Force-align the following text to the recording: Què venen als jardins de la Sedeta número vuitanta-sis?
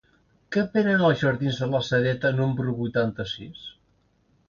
Què 0.55 0.63
venen 0.77 1.03
als 1.09 1.21
jardins 1.27 1.61
de 1.65 1.69
la 1.75 1.83
Sedeta 1.91 2.35
número 2.41 2.77
vuitanta-sis? 2.83 3.73